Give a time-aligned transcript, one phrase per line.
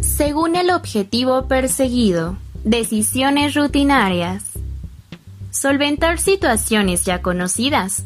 [0.00, 2.36] según el objetivo perseguido.
[2.64, 4.44] Decisiones rutinarias.
[5.50, 8.04] Solventar situaciones ya conocidas.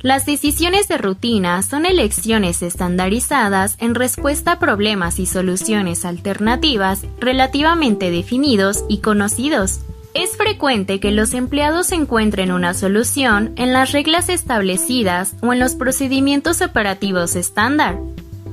[0.00, 8.10] Las decisiones de rutina son elecciones estandarizadas en respuesta a problemas y soluciones alternativas relativamente
[8.10, 9.80] definidos y conocidos.
[10.14, 15.74] Es frecuente que los empleados encuentren una solución en las reglas establecidas o en los
[15.74, 17.98] procedimientos operativos estándar,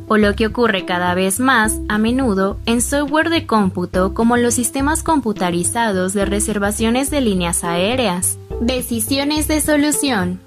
[0.07, 4.53] o lo que ocurre cada vez más a menudo en software de cómputo como los
[4.53, 8.37] sistemas computarizados de reservaciones de líneas aéreas.
[8.61, 10.39] Decisiones de solución.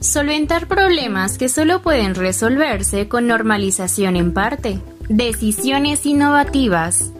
[0.00, 4.80] Solventar problemas que solo pueden resolverse con normalización en parte.
[5.08, 7.12] Decisiones innovativas.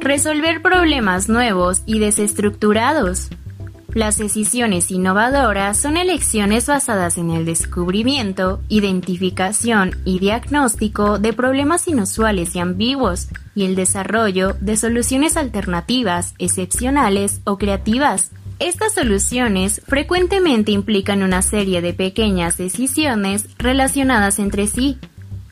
[0.00, 3.28] Resolver problemas nuevos y desestructurados.
[3.94, 12.54] Las decisiones innovadoras son elecciones basadas en el descubrimiento, identificación y diagnóstico de problemas inusuales
[12.54, 18.30] y ambiguos y el desarrollo de soluciones alternativas, excepcionales o creativas.
[18.58, 24.98] Estas soluciones frecuentemente implican una serie de pequeñas decisiones relacionadas entre sí,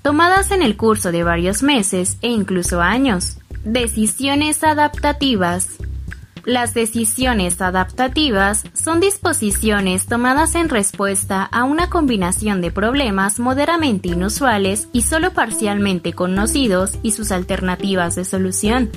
[0.03, 3.39] tomadas en el curso de varios meses e incluso años.
[3.65, 5.78] Decisiones adaptativas.
[6.47, 14.88] Las decisiones adaptativas son disposiciones tomadas en respuesta a una combinación de problemas moderadamente inusuales
[14.92, 18.91] y solo parcialmente conocidos y sus alternativas de solución.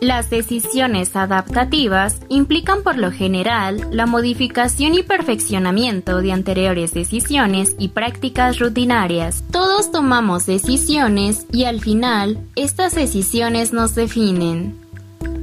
[0.00, 7.88] Las decisiones adaptativas implican por lo general la modificación y perfeccionamiento de anteriores decisiones y
[7.88, 9.42] prácticas rutinarias.
[9.50, 14.78] Todos tomamos decisiones y al final estas decisiones nos definen.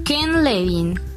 [0.06, 1.09] Ken Levin